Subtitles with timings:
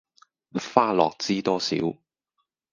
[0.55, 1.75] 花落知多少